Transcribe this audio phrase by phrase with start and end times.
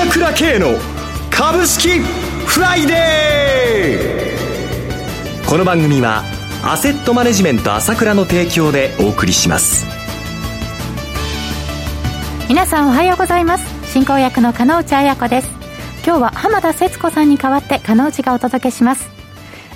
[0.00, 0.78] 朝倉慶の
[1.30, 6.22] 株式フライデーこの番組は
[6.64, 9.84] アセットマネジメント朝倉の提供でお送りします。
[12.48, 13.92] 皆さんおはようございます。
[13.92, 15.50] 進行役の金内彩子です。
[16.02, 19.19] 今日は浜田節子さんに代わって金内がお届けします。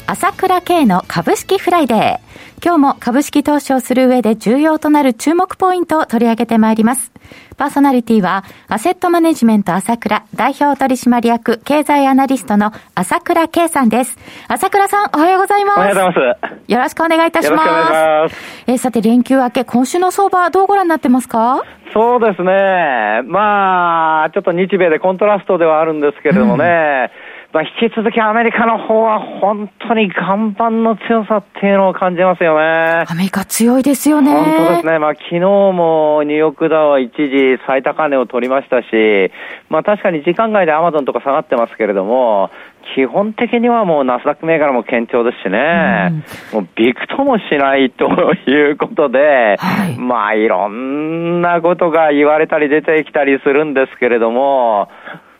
[0.07, 2.18] 朝倉慶の株式フライデー
[2.62, 7.11] 今日も株式投資をする上で重要となる注目ポイントを取り上げてまいります。
[7.57, 14.18] パーソナリティは、アセットマネジメント朝倉代表取締役経済アナリストの朝倉圭さんです。
[14.48, 15.79] 朝倉さん、おはようございます。
[15.79, 16.73] おはようございます。
[16.73, 17.67] よろしくお願いいたします。
[17.67, 18.64] よろしくお願いします。
[18.67, 21.62] えー、さて、連休明け、今週の相場、どうご覧になってますか？
[21.93, 23.23] そうですね。
[23.26, 33.05] まあ、ちょっと日米でコントラストではあるんですけれどもね、うんまあ、引き続きアメリカの方は本当に岩盤の強さっていうのを感じますよね。
[33.06, 34.33] アメリカ強いですよね。
[34.33, 34.98] 本当ですね。
[34.98, 39.31] まあ、昨日もニューヨークダウは一時最高値を取りましたし、
[39.69, 42.51] まあ確かに時間外でアマゾンとか下がってますけれども、
[42.97, 54.89] 基本的にはもうナスダック銘柄も堅調ですしね、うん、もうびくともしないということで、はい、まあいろんなことが言われたり出てきたりするんですけれども、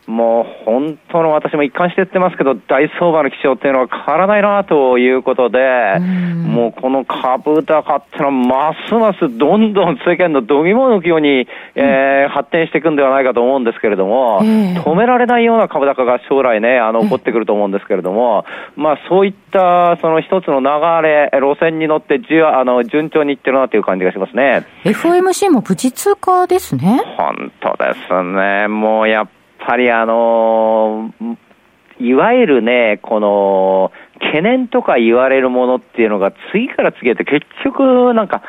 [0.07, 5.59] もう本当の私も一貫して言ってますけど、大相場の基調っていうのは変わらないなということで、
[5.99, 18.45] もうこの株高っていうのはますますどんどん世間の度肝を抜くように、えー、発展していくんではないかと思うんですけれども、止められないような株高が将来ね、あの、起こってくると思うんですけれども、
[18.75, 24.65] まあそういったその一つの流れ、路線に乗ってじあの順調にいってるなという感じがしますね。
[24.83, 27.01] FOMC も無事通過ですね。
[27.17, 28.67] 本当ですね。
[28.67, 29.27] もうやっ
[29.65, 31.11] ぱりあの
[31.99, 38.43] いわゆるね、この、懸念とか言われるものっていうのが次から次へと結局なんか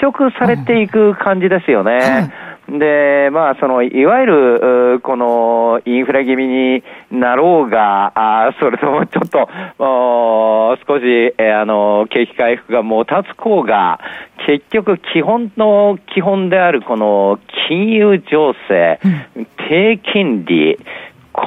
[0.00, 1.98] 払拭されていく感じですよね。
[1.98, 9.48] はいで、まあ、その、いわゆる、この、インフレ気味になろうが、あそれともちょっと、
[10.86, 13.98] 少し、えー、あの、景気回復がもたつこうが、
[14.46, 19.00] 結局、基本の基本である、この、金融情勢、
[19.68, 20.78] 低金利、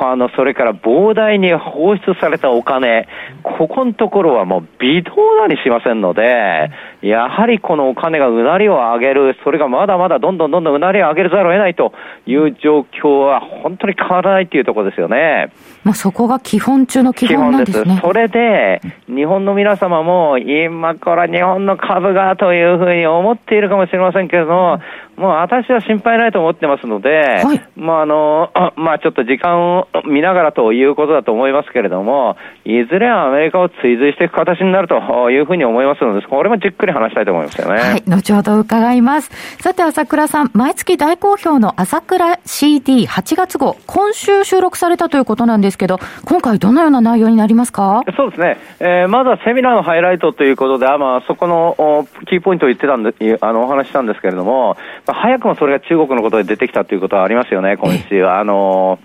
[0.01, 3.07] あの、それから膨大に放出されたお金、
[3.43, 6.71] ここのところはもう微動だにしませんので、
[7.01, 11.93] やはりこのお金がうなりを上げる、それがまだまだどんどんどんどんうなりを上げるざるを得ないと
[12.25, 15.51] いう状況は本当に変わらないというところですよね。
[15.83, 17.95] まあそこが基本中の基本なんですね。
[17.95, 18.01] です。
[18.01, 24.79] それで、日本の皆様も今これ日本の株がというふうに思っているかもしれませんけれども、
[25.17, 27.09] もう私は心配ないと思ってますので、
[27.43, 32.35] はい、まああの、 まあちょっと時間を見ながらということだと思いますけれども、
[32.65, 37.79] いずれはアメリカを追随していく形になるというふうに思いますので、これもじっくり話したいと思いますよね。
[37.79, 39.29] はい、後ほど伺います。
[39.61, 48.03] さて朝倉さん、毎月大好評の朝倉 CD8 月号、今週収録されたということなんですけど、今回どのような内容になりますか？
[48.15, 48.57] そうですね。
[48.79, 58.39] えー、まずはセミナーのハイライトということで、まあそこのキーポイントを言ってたんで、あのお話したんですけれども、まあ、早くもそれが中国のことで出てきたということはありますよね、今週は。
[58.39, 58.99] あの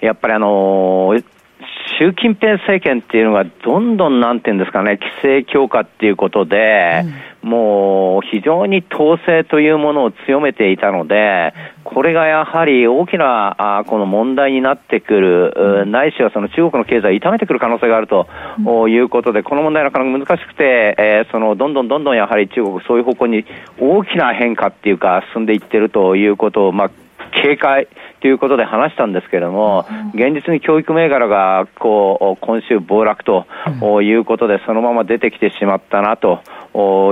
[0.00, 1.18] やっぱりあの
[1.98, 7.04] 習近平政権っていうのがどんどんなんていうんですかね、規制強化っていうことで、
[7.42, 18.28] うん、もう非常に統制というものを強めていたので、これがやはり大きなあこの問題になってくる、うん、ないしはその中国の経済を痛めてくる可能性があると、
[18.58, 23.46] うん、いうことで、この問題なかなか難しくて、えー、そのどんどんどんどんやはり中国そういう方向に
[23.80, 26.90] 大きな変化っていうか進んでいってるということを、まあ、
[27.42, 27.88] 警戒
[28.26, 33.46] ということで話したんですけれども、現実に教育銘柄がこう今週暴落と
[34.02, 36.42] いうことで、そのまま出てきてしまったなと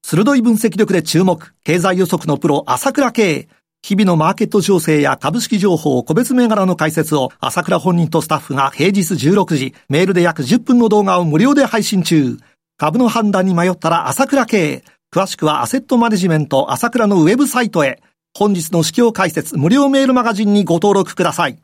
[0.05, 3.49] 鋭い分析力で注目、経済予測のプロ朝倉慶。
[3.85, 12.39] 日々のマーケット情勢や株式情報、個別銘柄の解説を朝倉本人とスタッフが平日16時、メールで約10分の動画を無料で配信中。
[12.77, 14.85] 株の判断に迷ったら朝倉慶。
[15.13, 18.01] 詳しくはアセットマネジメント朝倉のウェブサイトへ。
[18.35, 21.59] 本日の指標解説無料メールマガジンにご登録ください。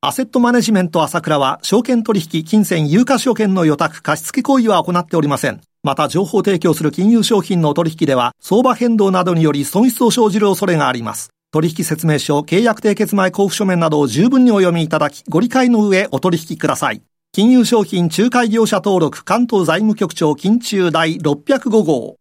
[0.00, 5.60] アセットマネジメント朝倉は、証券取引、金銭、有価証券の予託、貸付行為は行っておりません。
[5.82, 11.30] また、情報提供する金融商品の取引では、相場変動などにより損失を生じる恐れがあります。
[11.52, 17.02] 取引説明書、契約締結前交付書面などを十分にお読みいただき、ご理解の上お取引ください。
[17.32, 22.16] 金融商品仲介業者登録関東財務局長金中第605号。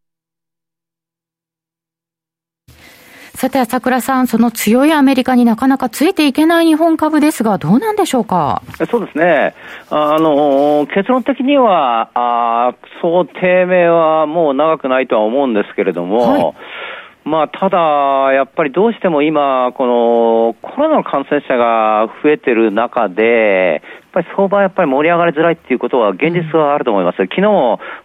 [3.41, 8.61] さて、朝倉さん、その強いアメリカになかなかついていけない日本株ですが、どうなんでしょうか？
[8.88, 9.55] そうですね。
[9.89, 16.53] あの、結論的には、あそう低迷はもう長くないとは思うんですけれども、はい
[17.23, 17.77] まあ、ただ、
[18.31, 23.81] やっぱりどうしても今、このコロナの感染者が増えてる中で、
[24.12, 27.18] ぱり相場はやっぱり盛り上がりづらいっていうことは現実はあると思います。
[27.18, 27.42] 昨日、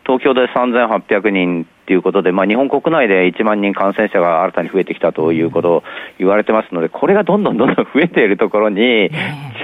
[0.06, 5.82] 東京で3800人ということで、まあ、日本国内で1万人感染者が新たに増えてきたということを
[6.18, 9.10] 言われてますので、これがどんどんどんどん増えているところに、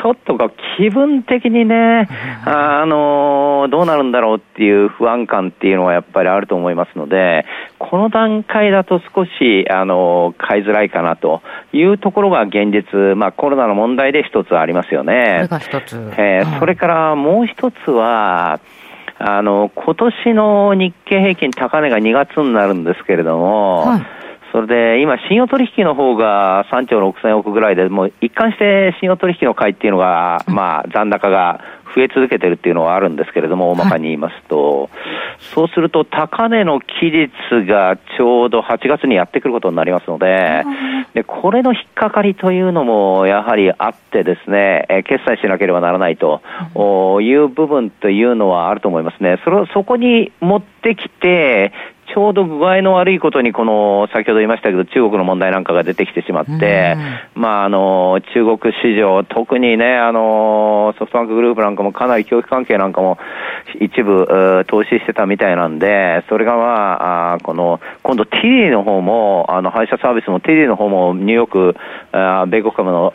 [0.04, 0.36] ょっと
[0.76, 2.08] 気分的にね、
[2.44, 7.44] あの、どうなるんだろうっていう不安感っていうのはやっぱりあると思いますので、
[7.78, 15.34] この段階だと少し、あの、買いづらいかなというところが現実、まあ、コロナの問題で一つありますよね。
[15.36, 15.96] それが一つ。
[16.16, 18.60] えー、それからもう一つは、
[19.18, 24.02] あの、今年の日経平均高値が2月になるんですけれども、はい、
[24.52, 31.60] それで今、信用取引の方が3兆6000億ぐらいで、もう一貫して信用取引の買いっていうのが、まあ、残高が
[31.94, 34.90] 増え続けてるっていうのはあるんですけれども、大まかに言いますと、はい、
[35.40, 37.30] そうすると高値の期日
[37.66, 40.64] がちょうど8月にやってくることになりますので、
[41.14, 46.40] でこれの引っかかりというのもやはりあってですね、え決済しなければならないと
[47.20, 49.38] いう部分というのはあると思いますね。
[49.44, 51.72] それそこに持ってきて、
[52.12, 56.96] ちょうど具合の悪いことに、この、先ほど言いましたけど、中国の問題なんかが出てきてしまって、
[57.34, 63.18] まあ、あの、中国市場、特にね、あの、ソフトバンクグループなんかもかなり教育関係なんかも
[63.80, 71.76] 一部、投資してたみたいなんで、それがまあ、あこの、今度 TD の方も、あの、配車サービスも TD の方もニューヨーク、
[72.12, 73.14] あ米国株の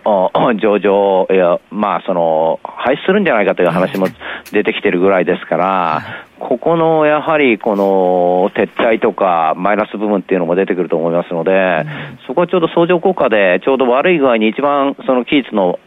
[0.59, 4.07] 上場、いや、まあ、その、廃止するんじゃないかという話も
[4.51, 15.79] 出てきてるぐらいですから、ここのやはりこの撤退とかマイナス部分っていうのも出てくると思いますので、うん、そこはちょうど相乗効果で、ちょうど悪い具合に一番その期日の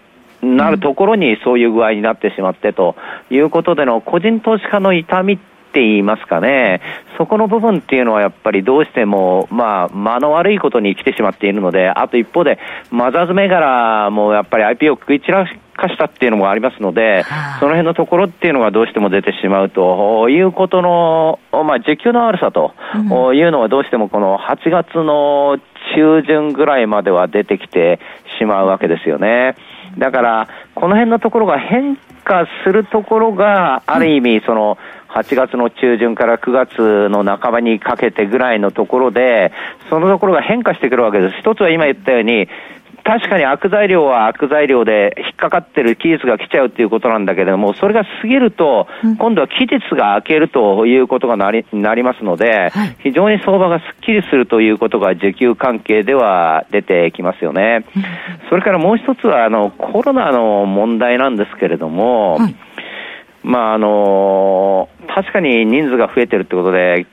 [0.42, 2.96] なるところにそういう具合になってしまってと
[3.30, 5.38] いうことでの個人投資家の痛みっ
[5.72, 6.80] て言いますかね、
[7.16, 12.58] そこの部分っていうのはやっぱりどうしても、まあ、間の悪いことに来てしまっているので、あと一方で、
[12.90, 15.46] マザーズ銘柄もやっぱり IPO 食い散ら
[15.80, 17.24] かしたっていうのもありますので、
[17.58, 22.74] その辺のところっていうのがどうしても出てしまうということの、まあ、時給の悪さと
[23.34, 25.58] いうのはどうしてもこの8月の
[25.96, 27.98] 中旬ぐらいまでは出てきて
[28.38, 29.56] しまうわけですよね。
[29.98, 39.52] だから、この辺のところが変化するところが、ある意味、その、8月の中旬から9月の半ばにかけてぐらいのところで、
[39.88, 41.36] そのところが変化してくるわけです。
[41.40, 42.48] 一つは今言ったように、
[43.10, 48.86] 確かに悪材料は悪材料で引っかかってる期日が来ちゃうっていうことなんだけれども、それが過ぎると、
[49.18, 52.70] 今度は期日が明けるということがなりなりますので、
[53.02, 57.84] 非常に相場がすっきりするということが需給関係では出てきますよね。
[58.48, 62.38] それからもう一つは、あの、コロナの問題なんですけれども、
[63.42, 67.06] まああの確かに人数が増えてるってことで、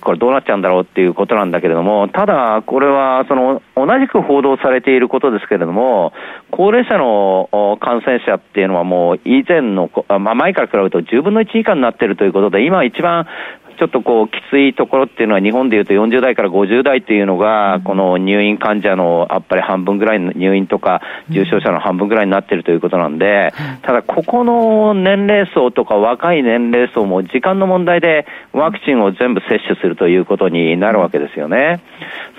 [0.00, 6.12] これどうなっちゃうんだろうっていうことなんだけれども、ただ、これはその同じく報道されていることですけれども、
[6.50, 13.26] 高齢者の感染者っていうのはもう以前の、まあ、前から比べると10分の1以下になっているということで、今一番
[13.80, 31.80] ちょっとこう、きついところっていうのは、日本でいうと40代から50代っていうのが、この入院患者のやっぱり半分ぐらいの入院とか、重症者の半分ぐらいになっているということなんで、ただ、ここの年齢層とか若い年齢層も時間の問題でワクチンを全部接種するということになるわけですよね。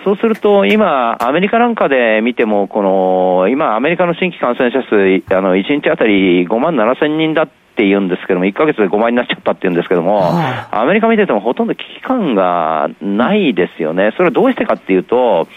[0.04, 10.30] そうすると、今、アメリカなんかで見ても、この、今、アメリカの新規感染者数、あの、1日あたり5万7千人だって言うんですけども、1ヶ月で5万になっちゃったって言うんですけども、
[10.72, 14.12] アメリカ見ててもほとんど危機感がないですよね。
[14.16, 15.48] それはどうしてかっていうと、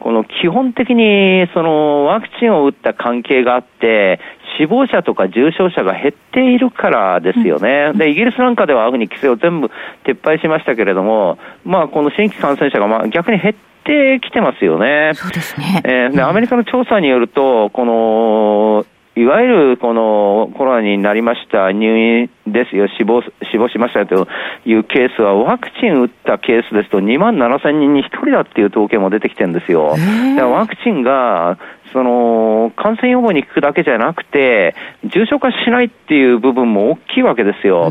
[0.00, 4.18] この基本的にそのワクチンを打った関係があって、
[4.58, 7.92] 死亡者とか重症者が減っているからですよね。
[7.94, 9.70] で、イギリスなんかではあに規制を全部
[10.04, 15.12] 撤廃しましたけれども、まあこの新規感染者がまあ逆に減ってきてますよね。
[15.14, 15.82] そうですね。
[15.84, 18.86] えー、で、アメリカの調査によると、この、
[19.16, 24.28] いわゆるこのコロナになりました、入院ですよ、死亡死亡しましたと
[24.64, 29.96] いうケースは、ワクチン打ったケースですと、2万7000人に1人だっていう統計も出てきてるんですよ。
[30.38, 31.58] ワクチンが
[31.92, 34.74] その感染予防に効くだけじゃなくて、
[35.04, 37.90] 重症化しないっていう部分も大きいわけですよ。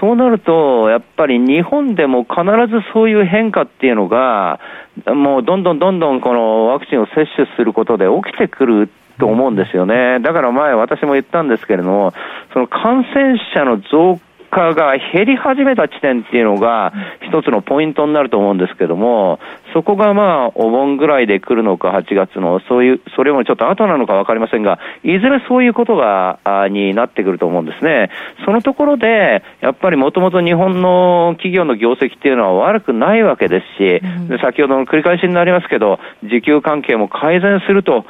[0.00, 4.58] そうなると、やっぱり日本でも必ずそういう変化っていうのが、
[5.06, 10.20] もうどんどんどんどんこのワクチンを接種することで起きてくると思うんですよね。
[10.20, 12.12] だから前私も言ったんですけれども、
[12.52, 14.20] その感染者の増
[14.54, 16.92] 加が減り始めた地点っていうのが
[17.28, 19.40] 一つのポイントになると思うんですけども、
[19.74, 26.38] そこがまあお盆ぐらいで来るのか8月の、そういう、それもちょっと後なのかわかりませんが、いずれそういうことが、
[26.70, 28.10] になってくると思うんですね。
[28.44, 38.04] そのところで、やっぱりもともと日本の企業の業績っていうのは悪くないわけですし、で先ほどの繰り返しになりますけど、需給関係も改善すると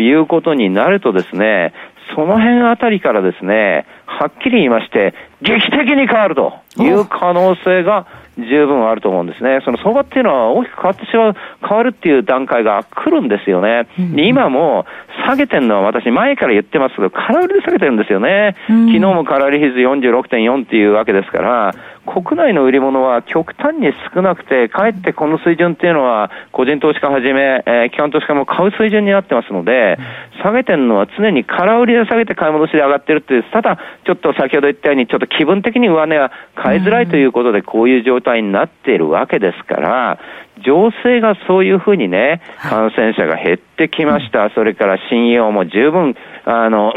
[0.00, 1.72] いうことになるとですね、
[2.14, 8.06] その辺あたりからですね、はっきり言いまして、劇的に変わるという可能性が
[8.36, 9.60] 十分あると思うんですね。
[9.64, 11.34] その相場っていうのは大きく変わってしまう、
[11.66, 13.86] 変わるっていう段階が来るんですよね。
[13.98, 14.86] で今も
[15.26, 18.56] 下げてるのは私前から言ってますけど、空売りで下げてるんですよね。
[18.66, 21.74] 昨日も空売り比率46.4っていうわけですから、
[22.06, 29.98] 国内の売り物は極端に少なくて、かえってこの水準っていうのは、個人投資家はじめ、えー、機関投資家も買う水準になってますので、
[30.42, 40.18] 下げてるのは常に空売りで下げて買い戻しで上がってるっていう、ただ、ちょっと先ほど言ったように、ちょっと気分的に上値は買いづらいということで、こういう状態になっているわけですから、
[40.64, 44.50] 情勢がそういうふうにね、感染者が減ってきました。
[44.50, 46.92] それから信用も十分、あの、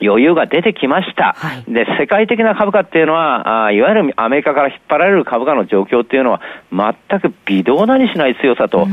[0.00, 1.34] 余裕が出てきました。
[1.36, 6.40] はい、で、世界的な株価っていうのはあ、いわゆるアメリカから引っ張られる株価の状況っていうのは、
[6.72, 8.86] 全く微動なにしない強さと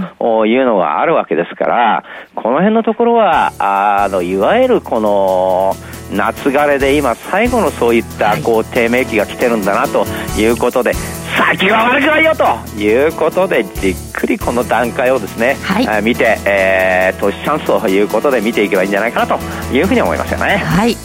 [0.45, 2.03] いうのがあるわけですから、
[2.35, 5.73] この辺のところは、あの、いわゆるこの、
[6.11, 10.05] 夏枯れで今最後のそういったこう低迷期が来てるんだなと
[10.39, 10.93] いうことで、
[11.37, 12.45] 先は悪くないよと。
[12.77, 19.39] いうことでじっくりこの段階をですね、はい、見て、えー、投資チャンスということで見ていけばいいんじゃないかなと。
[19.73, 20.57] いうふうに思いますよね。
[20.57, 20.97] はい。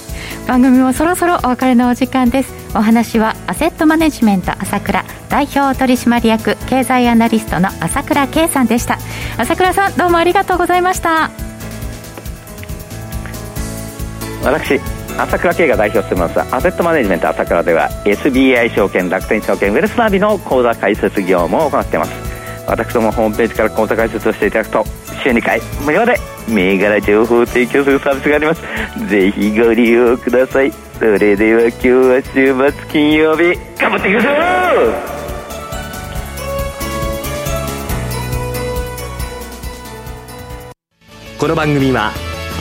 [0.47, 2.53] 番組もそろそろお別れのお時間です。
[2.75, 8.99] お話はアセットマネジメント朝倉代表取締役経済アナリストの朝倉圭さんでした。
[9.37, 11.31] 朝倉さんどうもありがとうございました。
[14.43, 14.81] 私
[15.19, 22.13] 朝倉慶が代表してますアセットマネジメント朝倉では SBI 証券楽天証券ウェルスナビの口座開設業務を行っています。
[22.67, 24.85] 私どもホームページから口座開設をしていただくと
[25.23, 26.17] 週2回無料で
[26.49, 28.63] 銘柄情報を提供するサービスがあります。
[29.09, 30.73] ぜひご利用ください。
[30.99, 34.33] それでは今日は週末金曜日頑張っていきましょう
[41.41, 42.32] この番組は